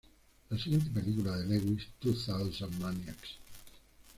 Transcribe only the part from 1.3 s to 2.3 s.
de Lewis, "Two